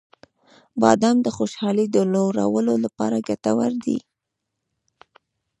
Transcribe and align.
•بادام 0.81 1.17
د 1.23 1.27
خوشحالۍ 1.37 1.85
د 1.91 1.97
لوړولو 2.13 2.73
لپاره 2.85 3.17
ګټور 3.27 3.71
دی. 3.85 3.97